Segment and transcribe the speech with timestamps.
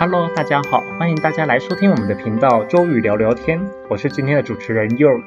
[0.00, 3.60] Hello，大家好，欢迎大家来收听我们的频道周宇聊聊天，
[3.90, 5.24] 我是今天的主持人 York。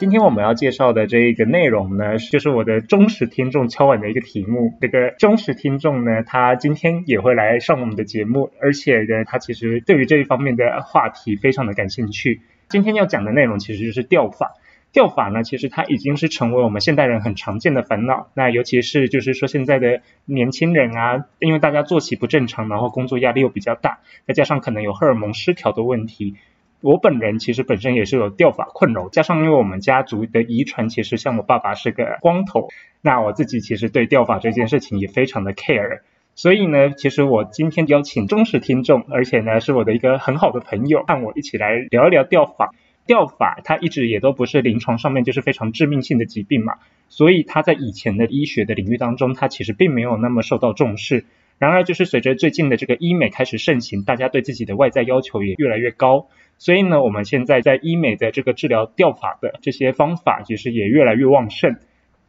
[0.00, 4.72] 今天我们要介绍的这一个内容呢，就是我的忠实听众敲碗的一个题目。
[4.80, 12.40] 这个忠实听众呢，他今天也会来上我们的节目，而且呢，他其实对于这一方面的话题非常的感兴趣。
[12.68, 14.54] 今天要讲的内容其实就是钓法。
[14.94, 18.28] 钓法呢，其实它已经是成为我们现代人很常见的烦恼。
[18.32, 26.36] 那尤其是就是说现在的年轻人啊，因为大家作息不正常，然后工作压力又比较大，再加上可能有荷尔蒙失调的问题。
[26.80, 32.68] 我本人其实本身也是有钓法困扰，加上因为我们家族的遗传，其实像我爸爸是个光头，
[33.02, 36.02] 那我自己其实对钓法这件事情也非常的 care。
[36.36, 42.72] 所以呢，其实我今天邀请忠实听众，而且呢是我的一个很好的朋友，和我一起来聊一聊钓法。
[43.06, 46.74] 钓法它一直也都不是临床上面就是非常致命性的疾病嘛，
[47.08, 51.24] 所以它在以前的医学的领域当中，它其实并没有那么受到重视。
[51.58, 56.26] 然而就是随着最近的这个医美开始盛行，大家对自己的外在要求也越来越高，
[56.58, 61.76] 所以呢，我们现在在医美的这个治疗钓法的这些方法，其实也越来越旺盛。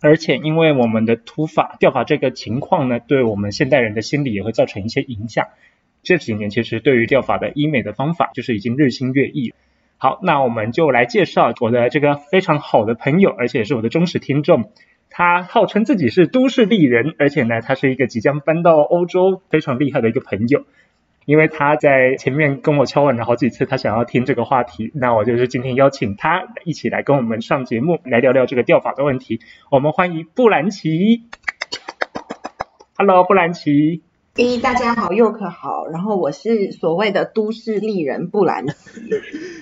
[0.01, 5.47] 而且因为我们的土法钓法这个情况呢，对我们现代人的心理也会造成一些影响。
[6.03, 9.53] 这几年其实对于钓法的医美的方法，就是已经日新月异。
[10.05, 14.69] 好，那我们就来介绍我的这个非常好的朋友，而且也是我的忠实听众。
[15.09, 20.63] 他号称自己是都市丽人，而且呢，他是一个即将搬到欧洲非常厉害的一个朋友。
[21.25, 24.91] 因为他在前面跟我敲碗了好几次，他想要听这个话题。
[24.93, 29.39] 那我就是今天邀请他一起来跟我们上节目，来聊聊这个钓法的问题。
[29.71, 31.23] 我们欢迎布兰奇。
[32.95, 34.04] Hello，布兰奇。
[34.35, 35.87] 咦，大家好，又可好。
[35.87, 38.65] 然后我是所谓的都市丽人布兰，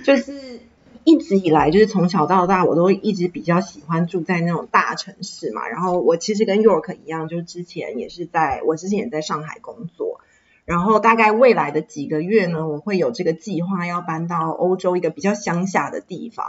[0.04, 0.62] 就是
[1.04, 5.68] 一直以来就是从小到大我都一直比较喜欢住在那种大城市嘛。
[5.68, 10.22] 然后我其实跟 York 一样，就是之前也是在我之前也在上海工作。
[10.66, 16.48] 然后大概未来的几个月呢，我会有这个计划要搬到欧洲一个比较乡下的地方。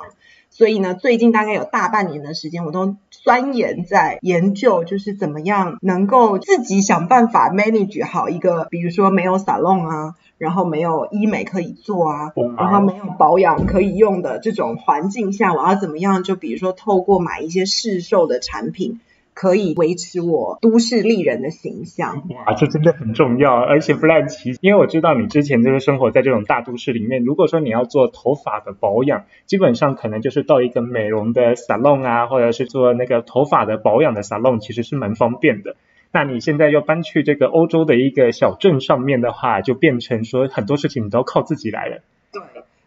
[0.56, 16.22] 所以呢，最近大概有大半年的时间，我都钻研在研究，就是怎么样能够自己想办法 manage 好一个，比如说没有 salon 啊，然后没有医美可以做啊，然后没有保养可以用的这种环境下，我要怎么样？
[16.22, 19.00] 就比如说透过买一些市售的产品。
[19.34, 22.28] 可以维持我都市丽人的形象。
[22.30, 23.52] 哇，这真的很重要。
[23.52, 27.24] 而且弗兰奇，因为我知道你之前就是生活在这种大都市里面。
[27.24, 35.74] 如果说你要做头发的保养，基本上可能就是到一个美容的 salon 啊，或者是做那个头发的保养的 salon，其实是蛮方便的。
[36.12, 42.02] 那你现在又搬去这个欧洲的一个小镇上面的话，就变成说很多事情你都要靠自己来了。
[42.32, 42.40] 对，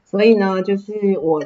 [0.06, 1.44] 所以呢，就是我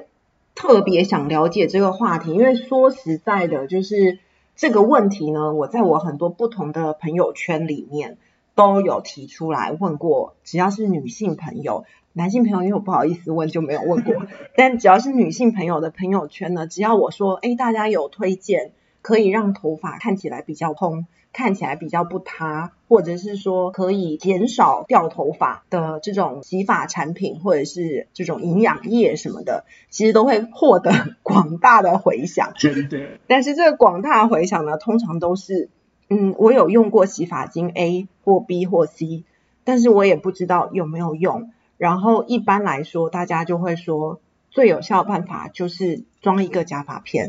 [0.54, 4.20] 特别想了解这个话题，因为说实在的，就是。
[4.62, 8.20] 这个问题呢，我在我很多不同的朋友圈里面
[8.54, 14.14] 都有提出来问过，只要是女性朋友，男性朋友因为我不好意思问就没有问过，
[14.56, 21.06] 但只要是女性朋友的朋友圈呢，只要我说，哎，大家有推荐可以让头发看起来比较蓬。
[21.34, 30.92] 看起来比较不塌，或者是说可以减少掉头发的这种洗发产品，或者是这种营养液什么的，其实都会获得
[31.24, 32.52] 广大的回响。
[32.58, 33.12] 真的。
[33.28, 35.70] 但是这个广大回响呢，通常都是，
[36.10, 39.24] 嗯，我有用过洗发精 A 或 B 或 C，
[39.64, 41.54] 但是我也不知道有没有用。
[41.78, 44.20] 然后一般来说，大家就会说，
[44.52, 47.28] 最有效的办法就是装一个假发片，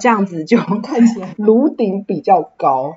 [0.00, 2.96] 这样子就看起来颅顶比较高。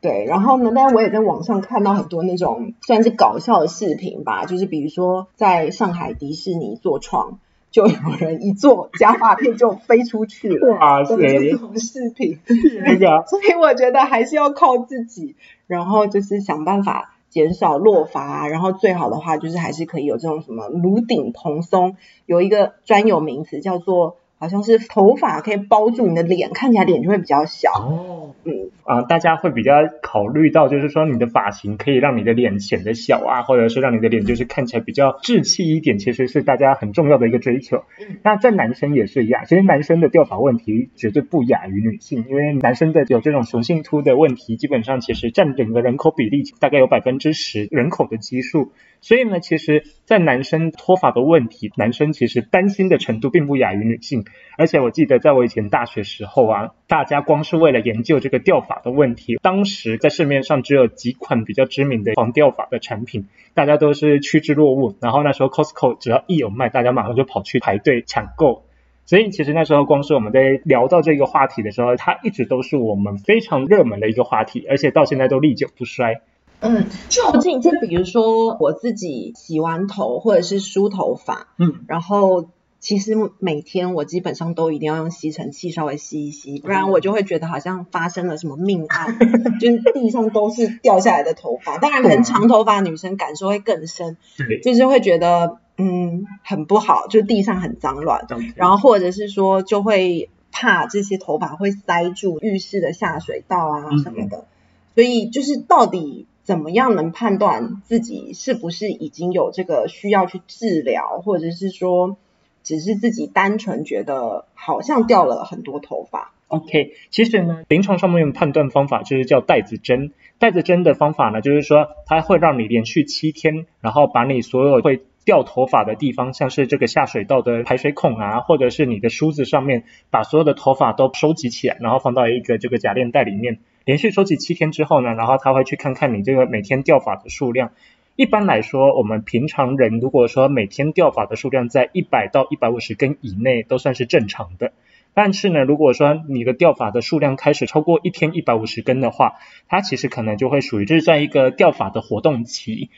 [0.00, 0.70] 对，然后呢？
[0.74, 7.40] 但是我也在网上看到很多那种算是搞笑的视频吧，就是比如说在上海迪士尼坐床，
[7.72, 11.16] 就有人一坐假发片就飞出去了，哇塞！
[11.16, 12.38] 这种视频，
[12.84, 15.34] 那个，所以我觉得还是要靠自己，
[15.66, 24.16] 然后就是想办法减少落发，然后最好的话就是还是可以有这种什么颅顶蓬松，有一个专有名词叫做。
[24.38, 27.70] 好像是头发可以包住你的脸，看起来脸就会比较小。
[27.70, 29.72] 哦，嗯，啊，大家会比较
[30.02, 37.84] 考虑到，就是说你的发型可以让你的脸显得小啊，或者是让你的脸就是看起来比较稚气一点，其实是大家很重要的一个追求。
[38.22, 48.72] 那在男生也是一样，其实男生的掉发问题绝对不亚于女性，因为男生的有这种雄性秃的问题，基本上其实占整个人口比例大概有百分之十人口的基数。
[49.06, 54.24] 所以呢，其实，在男生脱发的问题，男生其实担心的程度并不亚于女性。
[54.58, 64.96] 而且我记得，在我以前大学时候啊，大家光是为了研究这个掉发的问题，当时在市面上只有几款比较知名的防掉发的产品，大家都是趋之若鹜。
[65.00, 68.64] 然后那时候 Costco 只要一有卖，大家马上就跑去排队抢购。
[69.04, 76.22] 所以其实那时候光是我们在聊到这个话题的时候，它一直都是我们非常热门的一个话题，而且到现在都历久不衰。
[76.60, 82.48] 嗯，就近就比如说我自己洗完头或者是梳头发，嗯，然后
[82.80, 89.18] 其实每天我基本上都一定要用吸尘器稍微吸一吸，不然我就会觉得好像发生了什么命案，
[89.60, 91.78] 就是地上都是掉下来的头发。
[91.78, 103.98] 当然，可能长头发女生感受会更深，对，就是会觉得嗯很不好，就地上很脏乱，然后或者是说就会怕这些头发会塞住浴室的下水道啊嗯。
[103.98, 104.46] 什么的，
[104.94, 112.16] 所以就是到底怎么样能判断自己是不是已经有这个需要去治疗，或者是说
[112.62, 120.12] 只是自己单纯觉得好像掉了很多头发？OK，其实呢，临床上面判断方法就是叫带子针。
[120.38, 137.70] 带子针的方法呢，就是说它会让你连续七天，然后把你所有会掉头发的地方，像是这个下水道的排水孔啊，或者是你的梳子上面，把所有的头发都收集起来，然后放到一个这个假链袋里面，连续收集七天之后呢，然后他会去看看你这个每天掉发的数量。
[138.16, 144.72] 一般来说，我们平常人如果说每天掉发的数量在一百到一百五十根以内，都算是正常的。
[145.14, 149.34] 但是呢，如果说你的掉发的数量开始超过一天一百五十根的话，
[149.68, 152.90] 它其实可能就会属于就是在一个掉发的活动期，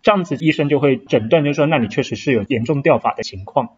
[0.00, 3.72] 这样子医生就会诊断，就是说那你确实是有严重掉发的情况。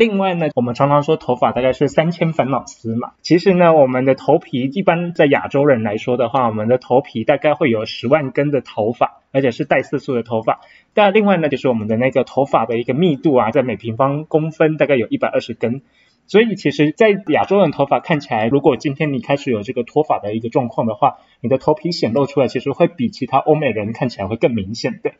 [0.00, 10.60] 另外呢，我们常常说头发大概是三千烦恼丝嘛，其实呢，我们的头皮一般在亚洲人来说的话，我们的头皮大概会有十万根的头发，而且是带色素的头发。
[10.94, 15.82] 但另外呢，就是我们的那个头发的一个密度啊，在每平方公分大概有一百二十根。
[16.26, 25.10] 所以其实，在亚洲人头发看起来，如果今天你开始有这个脱发的一个状况的话，你的头皮显露出来，其实会比其他欧美人看起来会更明显的。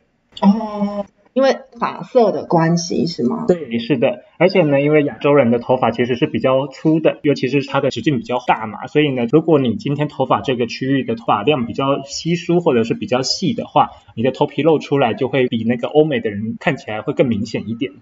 [0.41, 3.45] 哦，因为发色的关系是吗？
[3.47, 17.93] 对，是的，而且呢，因为亚洲人的头发其实是比较粗的，尤其是它的直径比较大嘛，所以呢，如果你今天头发这个区域的发量比较稀疏或者是比较细的话，你的头皮露出来就会比那个欧美的人看起来会更明显一点。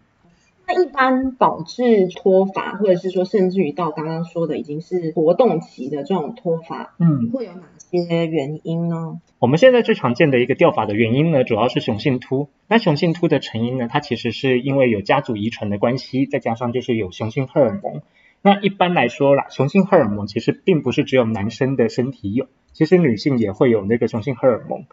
[0.72, 9.20] 那一般导致脱发，或者是说甚至于到刚刚说的已经是活动期的这种脱发，嗯，会有哪些原因呢？
[9.40, 12.50] 我们现在最常见的一个掉发的原因呢，主要是雄性秃。
[12.68, 18.04] 那雄性秃的成因呢，它其实是因为有家族遗传的关系，再加上就是有雄性荷尔蒙。
[18.44, 24.86] 那一般来说啦，雄性荷尔蒙其实并不是只有男生的身体有，其实女性也会有那个雄性荷尔蒙。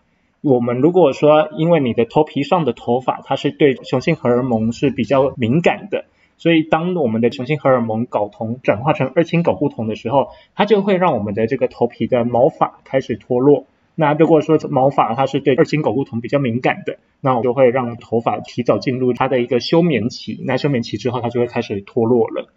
[0.46, 6.04] 我们如果说因为你的头皮上的头发，它是对雄性荷尔蒙是比较敏感的，
[6.36, 13.64] 所以当我们的雄性荷尔蒙睾酮转化成二氢睾固酮的时候，它就会让我们的这个头皮的毛发开始脱落。
[13.96, 20.40] 那如果说毛发它是对二氢睾固酮比较敏感的，那我就会让头发提早进入它的一个休眠期。
[20.44, 22.52] 那休眠期之后，它就会开始脱落了。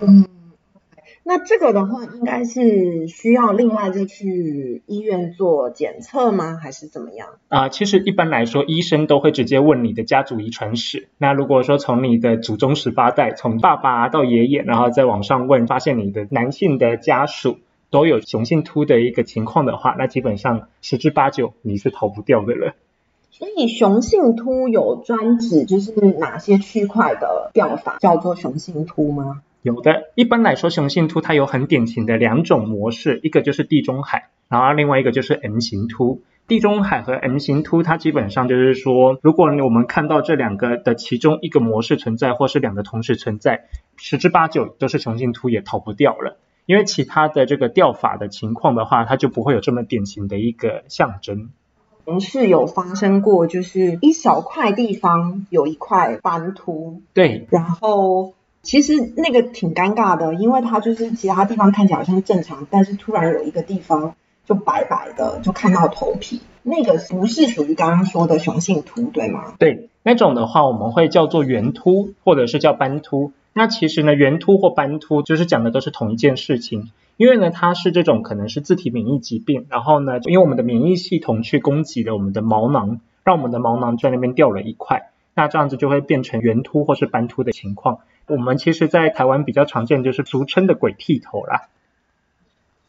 [0.00, 0.26] 嗯，
[1.28, 6.56] 那这个的话，应该是需要另外再去医院做检测吗？
[6.62, 7.30] 还是怎么样？
[7.48, 11.08] 啊、其实一般来说，医生都会直接问你的家族遗传史。
[11.18, 17.58] 那如果说从你的祖宗十八代，从爸爸到爷爷，然后再往上问，发现你的男性的家属
[17.90, 22.76] 都有雄性秃的一个情况的话，那基本上十之八九你是逃不掉的了。
[23.32, 29.42] 所以雄性秃有专指就是哪些区块的掉法叫做雄性秃吗？
[29.66, 36.22] 有的，一般来说，雄性秃它有很典型的两种模式，一个就是地中海，然后另外一个就是 M 型秃。
[36.46, 43.64] 地中海和 M 型秃，它基本上就是说，如果我们看到这两个的其中一个模式存在，或是两个同时存在，
[43.96, 46.38] 十之八九都是雄性秃，也逃不掉了。
[46.66, 51.50] 因为其他的这个掉发的情况的话，它就不会有这么典型的一个象征。
[52.08, 58.34] 嗯是有发生过，就是一小块地方有一块斑秃，对，然后
[58.66, 69.54] 其实那个挺尴尬的，因为它就是其他地方看起来好像正常，但是突然有一个地方就白白的，就看到头皮，那个不是属于刚刚说的雄性秃，对吗？
[69.60, 73.30] 对，那种的话我们会叫做圆秃，或者是叫斑秃。
[73.52, 88.00] 那其实呢，圆秃或斑秃就是讲的都是同一件事情，因为呢，它是这种可能是自体免疫疾病，然后呢，因为我们的免疫系统去攻击了我们的毛囊，让我们的毛囊在那边掉了一块，那这样子就会变成圆秃或是斑秃的情况。
[88.26, 91.68] 我们其实，在台湾比较常见就是俗称的鬼剃头啦。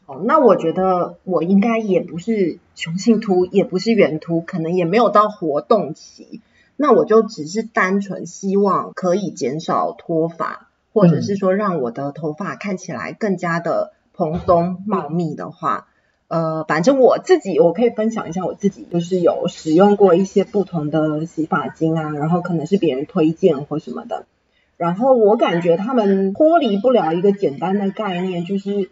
[0.05, 6.41] 哦，那我觉得我应该也不是雄性秃，也不是圆秃，可能也没有到活动期。
[6.75, 15.87] 那我就只是单纯希望可以减少脱发，或者是说让我的头发看起来更加的蓬松茂密的话，
[16.27, 24.25] 呃，反正我自己我可以分享一下我自己，就是有使用过一些不同的洗发精啊，然后可能是别人推荐或什么的，
[24.77, 28.89] 然后我感觉他们脱离不了一个简单的概念，就是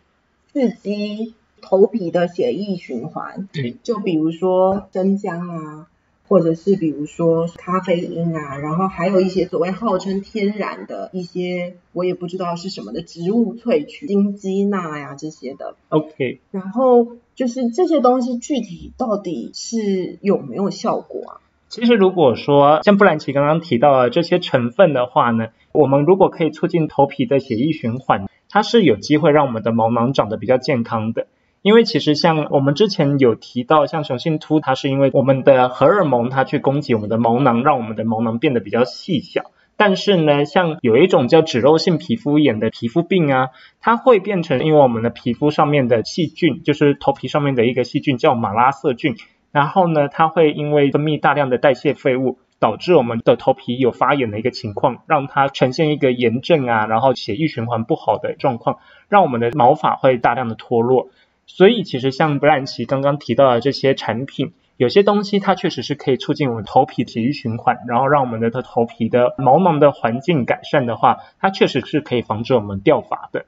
[0.51, 5.87] 刺激头皮的血液循环，对，就比如说生姜啊，
[6.27, 15.75] 或者是比如说咖啡因啊，然后还有一些所谓号称天然的一些，我也不知道是什么的植物萃取，金鸡钠呀这些的。
[15.89, 21.41] OK，然后就是这些东西具体到底是有没有效果啊？
[21.75, 31.27] 其实如果说像布兰奇刚刚提到的这些成分的话呢，我们如果可以促进头皮的血液循环，它是有机会让我们的毛囊长得比较健康的。
[31.61, 39.51] 因为其实像我们之前有提到，像雄性秃，它是因为我们的荷尔蒙它去攻击我们的毛囊，让我们的毛囊变得比较细小。
[39.75, 43.49] 但是呢，像有一种叫脂漏性皮肤炎的皮肤病啊，
[43.81, 49.17] 它会变成因为我们的皮肤上面的细菌，就是头皮上面的一个细菌叫马拉色菌，
[49.55, 61.07] 然后呢，它会因为分泌大量的代谢废物，导致我们的头皮有发炎的一个情况，让它呈现一个炎症啊，然后血液循环不好的状况，让我们的毛发会大量的脱落。
[61.45, 73.45] 所以其实像布兰奇刚刚提到的这些产品，有些东西它确实是可以促进我们头皮血液循环，然后让我们的头皮的毛囊的环境改善的话，它确实是可以防止我们掉发的。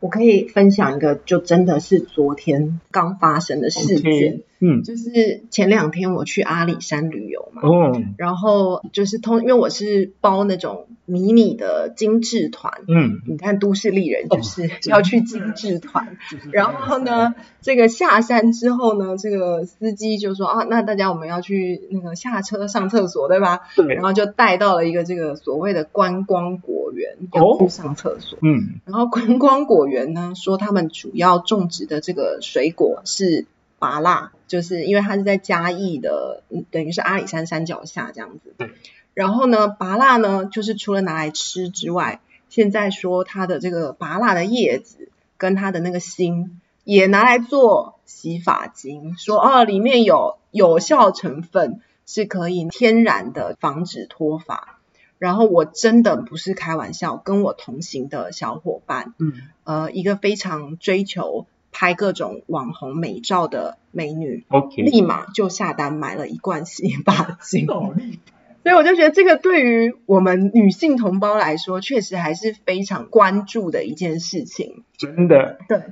[0.00, 4.40] 我可以分享一个，就真的是昨天刚发生的事件。
[4.64, 16.16] 嗯，就是前两天我去阿里山旅游嘛，哦，然后就是通，因为我是包那种迷你的精致团，嗯，你看都市丽人就是要去精致团，
[16.50, 23.60] 然后呢，这个下山之后呢，这个司机就说啊，那大家我们要去那个下车上厕所，对吧？
[23.76, 23.94] 对？
[23.94, 28.38] 然，后就带到了一个这个所谓的观光果园，哦要去上厕所。
[28.40, 33.46] 嗯，然后观光果园呢说他们主要种植的这个水果是
[33.78, 38.54] 芭辣，就是因为它是在嘉义的，嗯等于是阿里山山脚下这样子。
[38.56, 38.70] 对。
[39.14, 54.78] 然后呢，拔辣呢，就是除了拿来吃之外，现在说它的这个拔辣的叶子跟它的那个芯也拿来做洗发精，说哦里面有有效成分是可以天然的防止脱发。
[55.18, 67.66] 然后我真的不是开玩笑，跟我同行的小伙伴，嗯，呃，一个非常追求拍各种网红美照的美女，OK，立马就下单买了一罐洗发精。
[68.62, 74.84] 所以我就觉得这个对于我们女性同胞来说，确实还是非常关注的一件事情。
[74.96, 75.82] 真的，对，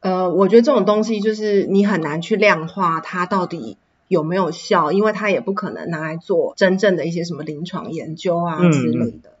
[0.00, 3.76] 呃，我觉得这种东西就是你很难去量化它到底
[4.08, 9.34] 有没有效，因为它也不可能拿来做真正的一些什么临床研究啊嗯之类的。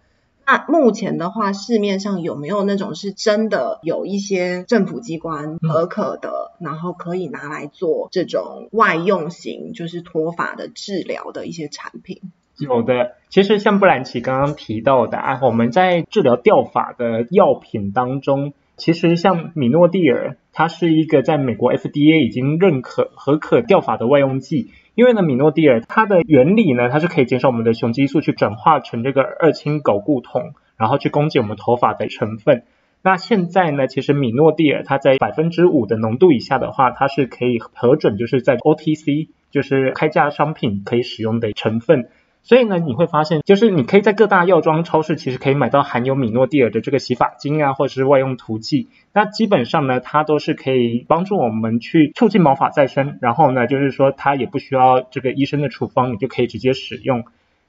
[0.46, 12.20] 那目前的话，市面上有没有那种是真的有一些政府机关嗯合可的，然后可以拿来做这种外用型，就是脱发的治疗的一些产品？
[12.58, 24.72] 有的，其实像布兰奇刚刚提到的啊，我们在治疗掉发的药品当中，其实像米诺地尔，它是一个在美国 FDA 已经认可合可掉发的外用剂。
[25.00, 32.64] 因为呢，米诺地尔它的原理呢，它是可以减少我们的雄激素去转化成这个二氢睾固酮，然后去供给我们头发的成分。
[33.00, 42.10] 那现在呢，其实米诺地尔它在百分之五的浓度以下的话，它是可以核准就是在 OTC 就是开价商品可以使用的成分。
[42.42, 48.88] 所以呢，你会发现，就是你可以在各大药妆超市其实可以买到含有米诺地尔的这个洗发精啊，或者是外用涂剂。
[49.12, 57.24] 那基本上呢，它都是可以帮助我们去促进毛发再生，然后呢，就是说它也不需要这个医生的处方，你就可以直接使用。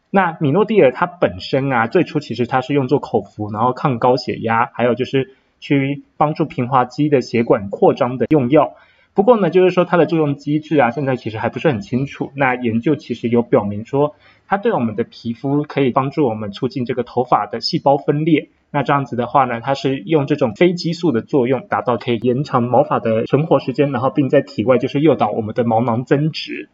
[0.10, 8.74] 那米诺地尔它本身啊，最初其实它是用作口服，然后抗高血压，还有就是去帮助平滑肌的血管扩张的用药。
[9.14, 12.32] 不过呢，就是说它的作用机制啊，现在其实还不是很清楚。
[12.34, 14.16] 那研究其实有表明说，
[14.52, 18.50] 它对我们的皮肤可以帮助我们促进这个头发的细胞分裂。
[18.70, 26.68] 那这样子的话呢，它是用这种非激素的作用，达到可以延长毛发的存活时间，然后并在体外就是诱导我们的毛囊增殖。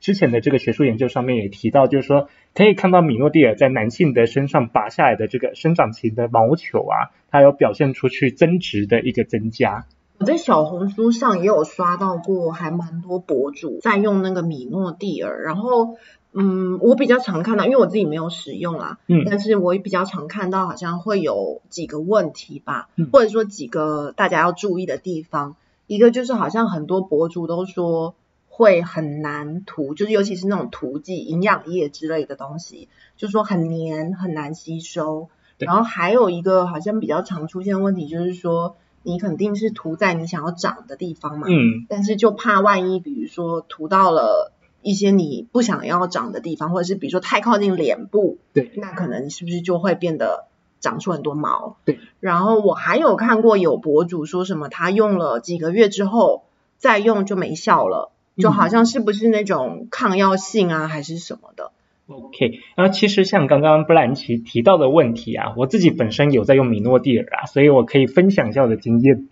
[0.00, 9.84] 之前的这个学术研究上面也提到，就是说可以看到米诺地尔在男性的身上拔下来的这个生长期的毛球啊，它有表现出去增殖的一个增加。
[10.18, 15.98] 我在小红书上也有刷到过，还蛮多博主在用那个米诺地尔，然后
[16.32, 19.24] 嗯，我比较常看到，因为我自己没有使用啦，嗯。
[19.24, 23.08] 但是我也比较常看到好像会有几个问题吧，嗯。
[23.12, 25.56] 或者说几个大家要注意的地方，
[25.86, 28.14] 一个就是好像很多博主都说
[28.48, 35.28] 会很难涂，就是尤其是那种涂剂、营养液之类的东西，就说很黏，很难吸收。
[35.58, 50.46] 然后还有一个好像比较常出现的问题，就是说你肯定是涂在你想要长的地方嘛，嗯，但是就怕万一，比如说涂到了一些你不想要长的地方，或者是比如说太靠近脸部，对，那可能是不是就会变得
[50.80, 51.76] 长出很多毛？
[51.84, 51.98] 对。
[52.20, 56.44] 然后我还有看过有博主说什么，他用了几个月之后，
[56.76, 61.72] 再用就没效了，就好像是不是那种抗药性啊，还是什么的
[62.08, 69.28] ？OK，然后其实像刚刚布兰奇提到的问题啊，我自己本身有在用米诺地尔啊，所以我可以分享一下我的经验。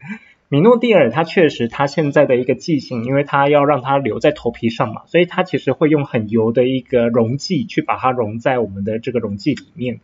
[0.49, 9.99] 米诺地尔它确实它现在的一个剂型，因为它要让它留在头皮上嘛，所以它其实会用很油的一个溶剂去把它溶在我们的这个溶剂里面。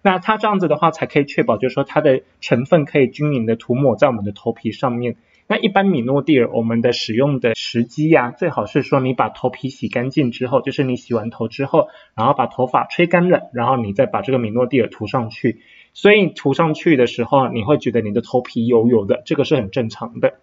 [0.00, 5.16] 那它这样子的话，才可以确保就是说它的成分可以均匀的涂抹在我们的头皮上面。
[5.48, 15.58] 那一般米诺地尔我们的使用的时机呀、最好是说你把头皮洗干净之后，就是你洗完头之后，然后把头发吹干了，然后你再把这个米诺地尔涂上去。
[16.00, 20.34] 所以涂上去的时候，你会觉得你的头皮油油的，这个是很正常的。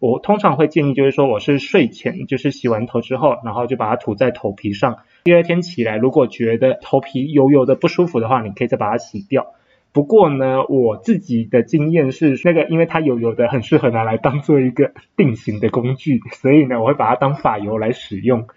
[0.00, 4.98] 我通常会建议就是说，我是睡前就是洗完头之后，然后就把它涂在头皮上。
[5.22, 9.52] 第二天起来，如果觉得头皮油油的不舒服的话，你可以再把它洗掉。
[9.92, 18.48] 不过呢，我自己的经验是，那个因为它油油的，很适合拿来当做一个定型的工具，所以呢，我会把它当发油来使用。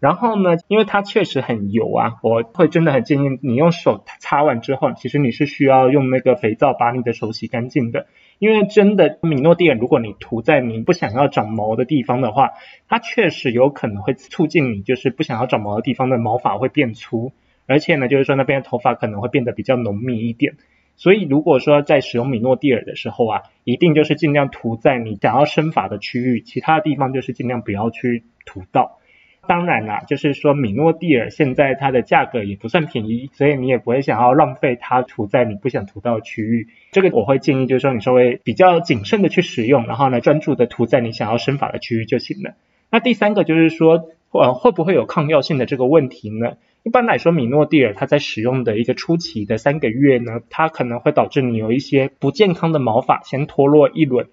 [0.00, 8.06] 然后呢，因为它确实很油啊，我会真的很建议你用手擦完之后，其实你是需要用那个肥皂把你的手洗干净的。
[8.38, 12.50] 因为真的米诺地尔，如果你涂在你不想要长毛的地方的话，
[12.86, 17.32] 它确实有可能会促进你就是不想要长毛的地方的毛发会变粗，
[17.66, 20.54] 而且呢，就是说那边的头发可能会变得比较浓密一点。
[20.94, 28.98] 所以如果说在使用米诺地尔的时候啊，一定就是尽量涂在你想要生发的区域，其他的地方就是尽量不要去涂到。
[29.48, 36.68] 当然啦，就是说米诺地尔现在它的价格也不算便宜，所以你也不会想要浪费它涂在你不想涂到的区域。
[36.92, 42.52] 这个我会建议就是说你稍微比较谨慎的去使用，然后呢专注的涂在你想要生发的区域就行了。
[42.90, 46.58] 那第三个就是说，呃会不会有抗药性的这个问题呢？
[46.84, 54.28] 一般来说，米诺地尔它在使用的一个初期的三个月呢，它可能会导致你有一些不健康的毛发先脱落一轮。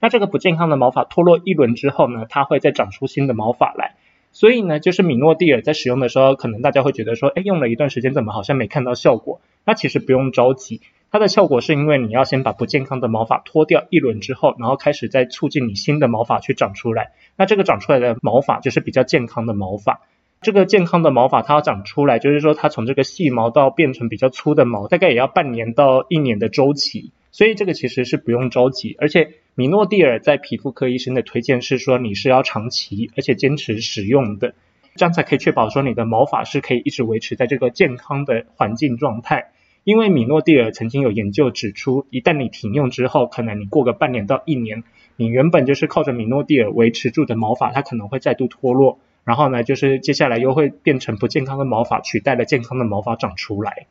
[0.00, 3.96] 那这个不健康的毛发脱落一轮之后呢，它会再长出新的毛发来。
[4.32, 9.40] 所以呢，就是米诺地尔在使用的时候，可能大家会觉得说，哎，用了一段时间，怎么好像没看到效果？
[9.64, 17.12] 那其实不用着急，它的效果是因为你要先把不健康的毛发脱掉一轮之后，然后开始再促进你新的毛发去长出来。
[17.36, 20.00] 那这个长出来的毛发就是比较健康的毛发。
[20.40, 27.10] 这个健康的毛发它要长出来，就是说它从这个细毛到变成比较粗的毛，大概也要半年到一年的周期。
[27.38, 34.54] 所以这个其实是不用着急，而且米诺地尔在皮肤科医生的推荐是说你是要长期而且坚持使用的，
[34.96, 39.52] 这样才可以确保说你的毛发是可以一直维持在这个健康的环境状态。
[39.84, 44.82] 因为米诺地尔曾经有研究指出，一旦你停用之后，可能你过个半年到一年，
[45.14, 53.86] 你原本就是靠着米诺地尔维持住的毛发，它可能会再度脱落，然后呢，就是接下来又会变成不健康的毛发取代了健康的毛发长出来。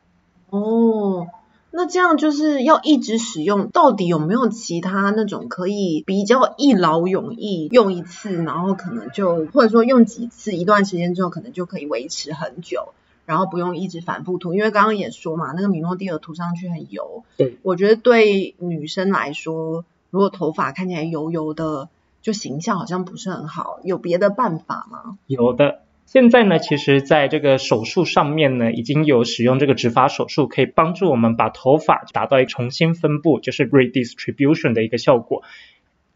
[0.50, 1.26] 哦，
[1.70, 12.94] 那这样就是要一直使用，到底有没有其他那种可以比较一劳永逸，用一次，然后可能就或者说用几次，一段时间之后可能就可以维持很久，
[13.26, 21.90] 然后不用一直反复涂，因为刚刚也说嘛，那个米诺地尔涂上去很油，对，我觉得对女生来说，如果头发看起来油油的，
[22.22, 25.18] 就形象好像不是很好，有别的办法吗？
[25.26, 25.82] 有的。
[26.10, 35.42] 现在呢，其实在这个手术上面呢，已经有使用这个植发手术，可以帮助我们把头发达到一个重新分布，就是 redistribution 的一个效果。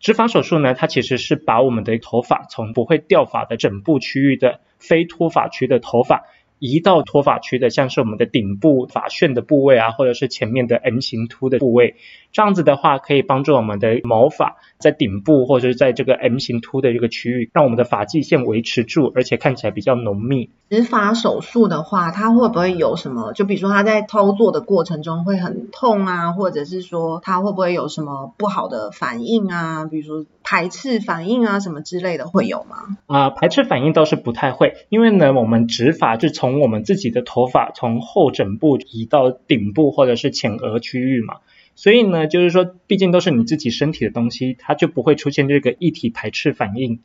[0.00, 6.24] 植发手术呢，它其实是把我们的头发从不会掉发的整部区域的非脱发区的头发，
[6.62, 11.96] 移到脱发区的，像是我们的顶部发旋的部位啊，或者是前面的 M 型秃的部位。
[12.31, 20.51] 这样子的话，可以帮助我们的毛发在顶部或者是在这个 M 型秃的这个区域，让我们的发际线维持住，而且看起来比较浓密。
[20.70, 23.33] 植发手术的话，它会不会有什么？
[23.33, 29.85] 就比如说它在操作的过程中会很痛啊，或者是说它会不会有什么不好的反应啊？
[29.85, 32.96] 比如说排斥反应啊什么之类的会有吗？
[33.09, 41.38] 啊、排斥反应倒是不太会，因为呢，我们植发是从从我们自己的头发从后枕部移到顶部或者是前额区域嘛。
[41.75, 47.01] 所以呢，就是说，毕竟都是你自己身体的东西，它就不会出现这个一体排斥反应。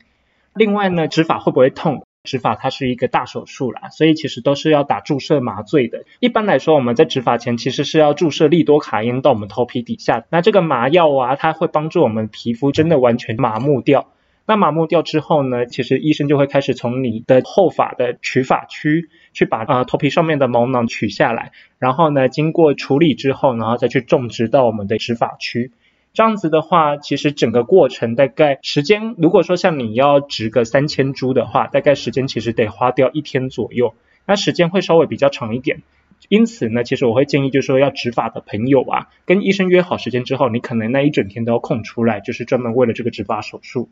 [0.54, 2.04] 另外呢，植发会不会痛？
[2.24, 6.04] 植发它是一个大手术啦，所以其实都是要打注射麻醉的。
[6.20, 14.08] 一般来说，我们在植发前其实是要注射利多卡因到我们头皮底下，那这个麻药啊，它会帮助我们皮肤真的完全麻木掉。
[14.48, 25.70] 那麻木掉之后呢，其实医生就会开始从你的后发的取发区去把呃头皮上面的毛囊取下来，然后呢经过处理之后，然后再去种植到我们的植发区。
[26.14, 33.94] 这样子的话，其实整个过程大概时间，如果说像你要植个三千株的话，大概时间其实得花掉一天左右，
[34.26, 35.82] 那时间会稍微比较长一点。
[36.30, 43.90] 因此呢，其实我会建议，就是说要植发的朋友啊，跟医生约好时间之后，你可能那一整天都要空出来，就是专门为了这个植发手术。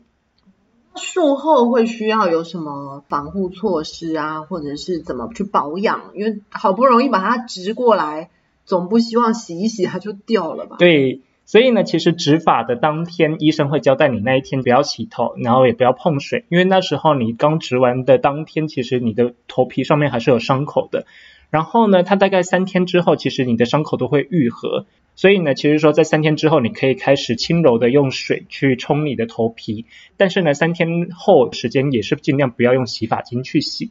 [0.97, 6.11] 术后会需要有什么防护措施啊，或者是怎么去保养？
[6.15, 8.29] 因为好不容易把它植过来，
[8.65, 10.75] 总不希望洗一洗它就掉了吧？
[10.79, 21.05] 对，所以呢，其实植发的当天，医生会交代你那一天不要洗头，然后也不要碰水，因为那时候你刚植完的当天，其实你的头皮上面还是有伤口的。
[21.49, 24.85] 然后呢，它大概三天之后，其实你的伤口都会愈合。
[25.17, 29.85] 所以呢，其实说在三天之后，你可以开始轻柔的用水去冲你的头皮。
[30.15, 33.89] 但是呢，三天后时间也是尽量不要用洗发精去洗。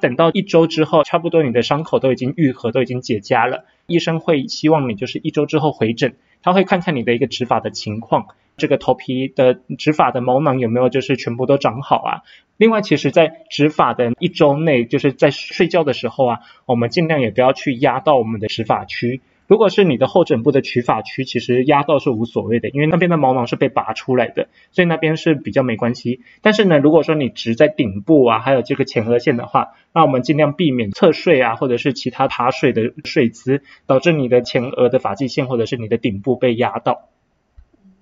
[0.00, 8.26] 等到一周之后，差不多你的伤口都已经愈合，都已经结痂了，医生会希望你就是一周之后回诊，他会看看你的一个植发的情况，
[8.58, 12.22] 这个头皮的植发的毛囊有没有就是全部都长好啊。
[12.58, 19.22] 另外，其实，在植发的一周内，就是在睡觉的时候啊，我们尽量也不要去压到我们的植发区。
[19.48, 26.20] 如果是你的后枕部的取发区，其实压到是无所谓的，因为那边的毛囊是被拔出来的，所以那边是比较没关系。
[26.42, 37.08] 但是呢，如果说你植在顶部啊，还有这个前额线的话，那我们尽量避免侧睡啊，或者是其他趴睡的睡姿，导致你的前额的发际线或者是你的顶部被压到。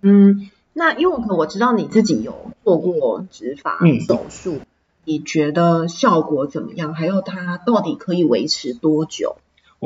[0.02, 0.50] 嗯。
[0.78, 4.58] 那因为我知道你自己有做过植发手术，
[5.06, 6.92] 你觉得效果怎么样？
[6.92, 9.36] 还有它到底可以维持多久？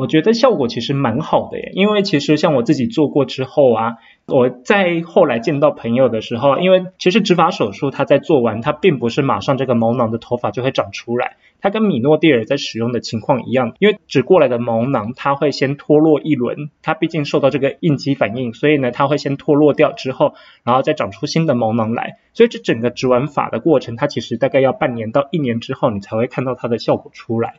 [0.00, 20.32] 我觉得效果其实蛮好的耶，因为其实像我自己做过之后啊，我在后来见到朋友的时候，因为其实植发手术它在做完，它并不是马上这个毛囊的头发就会长出来，它跟米诺地尔在使用的情况一样，因为植过来的毛囊它会先脱落一轮，它毕竟受到这个应激反应，所以呢它会先脱落掉之后，
[20.64, 27.56] 然后再长出新的毛囊来，所以这整个植完发的过程，它其实大概要半年到一年之后，你才会看到它的效果出来。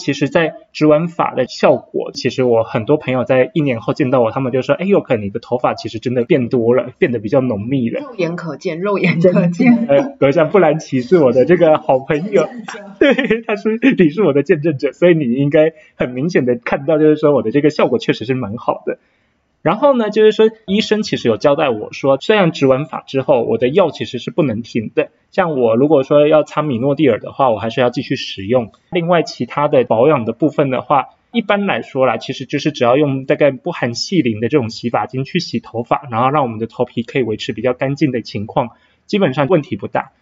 [0.00, 9.86] 其实，在植完发的效果，其实我很多朋友在一年后见到我，他们就说：“哎，呦可能你的头发其实真的变多了，变得比较浓密了。”肉眼可见，肉眼可见。
[9.86, 12.48] 呃，阁下布兰奇是我的这个好朋友，
[12.98, 13.14] 对，
[13.46, 18.98] 他是你是我的见证者，所以你应该很明显的看到，就是说我的这个效果确实是蛮好的。
[19.62, 25.10] 然后呢，就是说医生其实有交代我说，虽然植完发之后，我的药其实是不能停的。
[25.30, 28.72] 像我如果说要擦米诺地尔的话，我还是要继续使用。
[28.90, 38.70] 另外其他的保养的部分的话，一般来说啦，其实就是只要用大概不含细磷的这种洗发精去洗头发，然后让我们的头皮可以维持比较干净的情况，
[39.06, 40.12] 基本上问题不大。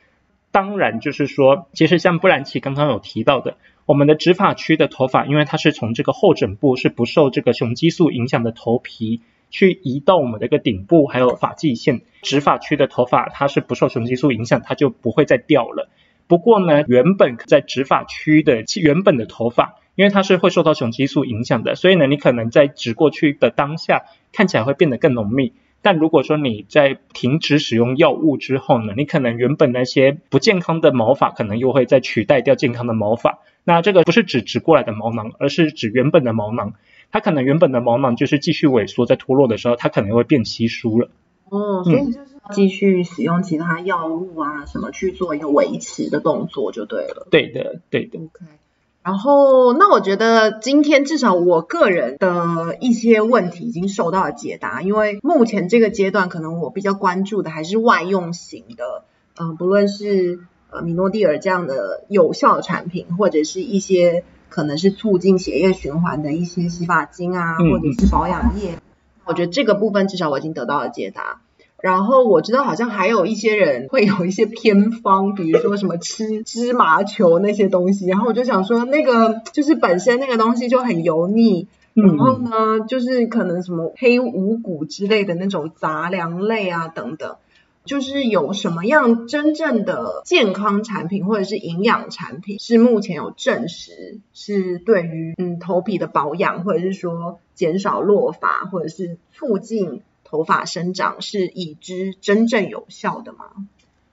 [0.51, 3.57] 当然就是说，其实像布兰奇刚刚有提到的。
[3.85, 15.89] 我们的植发区的头发，因为它是从这个后枕部是不受这个雄激素影响的头皮，去移到我们的一个顶部，还有发际线，植发区的头发它是不受雄激素影响，它就不会再掉了。
[16.27, 25.55] 不过呢，原本在植发区的原本的头发，因为它是会受到雄激素影响的，所以呢，你可能在植过去的当下看起来会变得更浓密。
[25.81, 33.39] 但如果说你在停止使用药物之后呢，你可能原本那些不健康的毛发可能又会再取代掉健康的毛发。
[33.65, 36.75] 那这个不是指植过来的毛囊，而是指原本的毛囊。
[37.11, 41.09] 它可能原本的毛囊就是继续萎缩，在脱落的时候，它可能会变稀疏了。
[41.49, 47.27] 哦，所以就是继续使用其他药物啊，什么去做一个维持的动作就对了。
[47.31, 48.19] 对的，对的。
[48.19, 48.45] OK。
[49.01, 59.05] 然后，那我觉得今天至少我个人的一些问题已经受到了解答，因为目前这个阶段，可能我比较关注的还是外用型的，
[59.41, 60.41] 嗯，不论是
[60.71, 68.79] 呃米诺地尔这样的有效产品，或者是一些可能是促进血液循环的一些洗发精啊，或者是保养液，
[69.25, 71.41] 我觉得这个部分至少我已经得到了解答。
[71.81, 87.37] 然后我知道好像还有一些人会有一些偏方，比如说什么吃芝麻球那些东西，然后我就想说那个就是本身那个东西就很油腻，然后呢就是可能什么黑五谷之类的那种杂粮类啊等等，
[87.89, 100.03] 就是有什么样真正的健康产品或者是营养产品是目前有证实是对于嗯头皮的保养或者是说减少落发或者是促进。
[100.31, 103.47] 头发生长是已知真正有效的吗？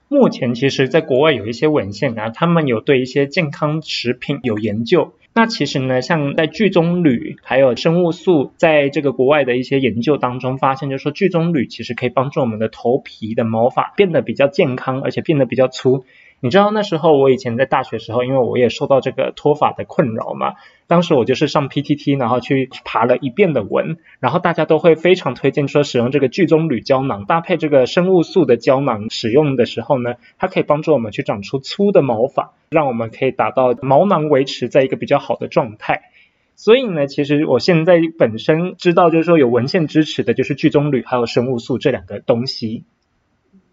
[0.08, 5.12] 目前其实，在国外有一些文献啊，他们有对一些健康食品有研究。
[5.38, 16.06] 那其实呢，像在聚棕榈还有生物素，在这个国外的一些研究当中发现，就是说聚棕榈其实可以帮助我们的头皮的毛发变得比较健康，而且变得比较粗。
[16.40, 20.54] 你知道那时候我以前在大学时候，因为我也受到这个脱发的困扰嘛，
[20.86, 36.10] 当时我就是上 PTT，然后去爬了一遍的文，然后大家都会非常推荐说使用这个聚棕榈胶囊搭配这个生物素的胶囊使用的时候呢，它可以帮助我们去长出粗的毛发，让我们可以达到毛囊维持在一个比较好的状态。
[36.54, 42.84] 所以呢，其实我现在本身知道就是说有文献支持的就是聚棕榈还有生物素这两个东西。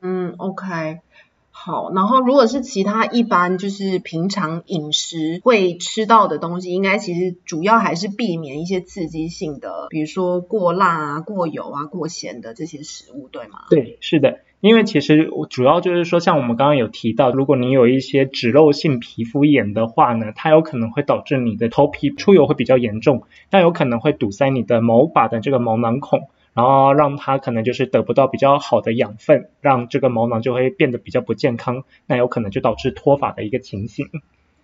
[0.02, 1.00] 嗯，OK。
[1.66, 13.60] 好，然后如果是其他一般就是平常饮食会吃到的东西，应该其实主要还是避免一些刺激性的，比如说过辣啊、过油啊、过咸的这些食物，对吗？
[13.70, 14.40] 对，是的。
[14.60, 26.28] 因为其实主要就是说，像我们刚刚有提到，如果你有一些脂漏性皮肤炎的话呢，它有可能会导致你的头皮出油会比较严重，那有可能会堵塞你的毛发的这个毛囊孔。
[26.54, 34.10] 然后让它可能就是得不到比较好的养分，让这个毛囊就会变得比较不健康，那有可能就导致脱发的一个情形。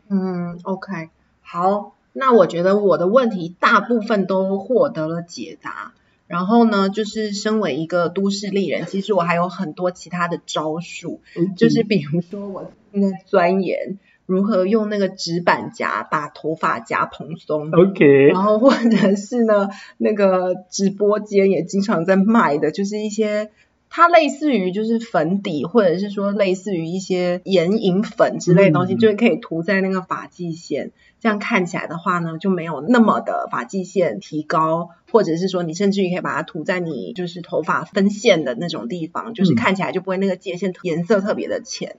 [0.10, 1.10] 嗯，OK，
[1.42, 5.94] 好，那我觉得我的问题大部分都获得了解答。
[6.28, 11.22] 然后呢，就是身为一个都市丽人，其实我还有很多其他的招数，
[11.58, 13.98] 就是比如说我现在钻研。
[14.30, 18.28] 如何用那个直板夹把头发夹蓬松？OK。
[18.28, 23.50] 然后或者是呢，那个直播间也经常在卖的，就是一些
[23.90, 41.96] 它类似于就是粉底，或者是说类似于一些眼影粉之类的东西，就是可以涂在那个发际线，这样看起来的话呢，就没有那么的发际线提高，或者是说你甚至于可以把它涂在你就是头发分线的那种地方，就是看起来就不会那个界限颜色特别的浅。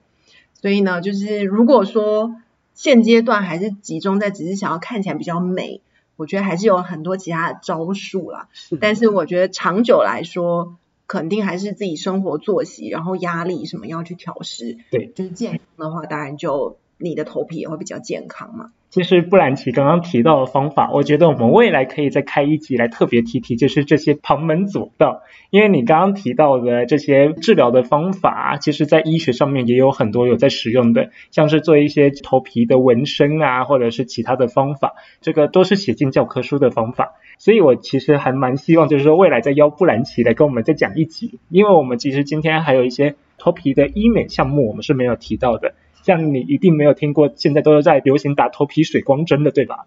[0.61, 2.37] 所以呢，就是如果说
[2.75, 5.81] 现阶段还是集中在只是想要看起来比较美，
[6.16, 8.49] 我觉得还是有很多其他的招数啦。
[8.81, 14.79] 但是我觉得长久来说，肯定还是自己生活作息，然后压力什么要去调试。
[14.90, 18.73] 对，就是健康的话，当然就你的头皮也会比较健康嘛。
[18.90, 25.22] 其实布兰奇刚刚提到的方法，我觉得我们未来可以再开一集来特别提提，就是这些旁门左道。
[25.50, 37.12] 因为你刚刚提到的这些治疗的方法，其实在医学上面也有很多有在使用的，像是做一些头皮的纹身啊，或者是其他的方法，这个都是写进教科书的方法。
[37.38, 45.74] 所以我其实还蛮希望，就是说未来再邀布兰奇来跟我们再讲一集，因为我们其实今天还有一些头皮的医美项目，我们是没有提到的。
[46.03, 49.87] 像你一定没有听过，现在都是在流行打头皮水光针的，对吧？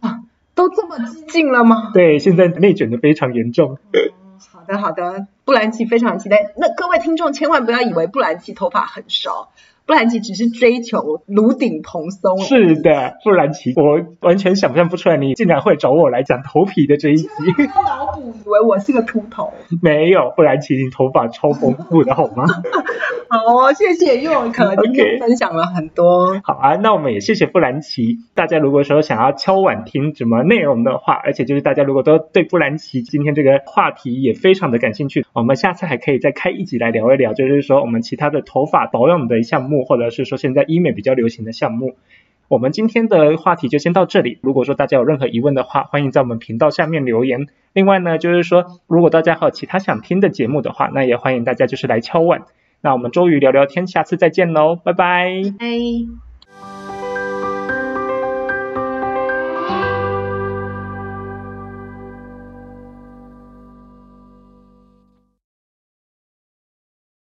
[0.00, 0.20] 哇，
[0.54, 1.90] 都这么激进了吗？
[1.94, 3.78] 对，现在内卷的非常严重。
[4.52, 6.52] 好的，好的，布兰奇非常期待。
[6.56, 9.50] 那各位听众千万不要以为布兰奇头发很少。
[9.84, 12.38] 布兰奇只是追求颅顶蓬松。
[12.38, 17.28] 是的，布兰奇，我完全想象不出来你竟然会找我来讲头皮的这一集。
[17.84, 19.52] 脑补以为我是个秃头。
[19.82, 22.44] 没有，布兰奇，你头发超丰富的好吗？
[23.32, 26.38] 好，谢谢佑 可今天分享了很多。
[26.44, 28.18] 好啊，那我们也谢谢布兰奇。
[28.34, 39.86] 大家如果说想要敲碗听什么内容的话，而且就是大家如果都对布兰奇今天这个话题也非常的感兴趣，我们下次还可以再开一集来聊一聊，就是说我们其他的头发保养的项目。
[39.86, 41.94] 或者是说现在医美比较流行的项目，
[42.48, 44.40] 我们今天的话题就先到这里。
[44.42, 47.46] 如果说大家有任何疑问的话，欢迎在我们频道下面留言。
[47.72, 52.42] 另外呢，就是说如果大家还有其他想听的节目的话，那也欢迎大家就是来敲碗。
[52.82, 55.32] 那我们周瑜聊聊天，下次再见喽，拜拜。